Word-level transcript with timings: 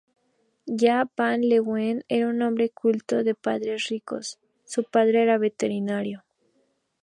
Jaap 0.83 1.09
van 1.21 1.43
Leeuwen 1.51 1.99
era 2.17 2.29
un 2.33 2.41
hombre 2.45 2.67
culto, 2.81 3.21
de 3.27 3.35
padres 3.35 3.81
ricos 3.91 4.39
—su 4.65 4.83
padre 4.83 5.21
era 5.21 5.37
veterinario. 5.37 6.25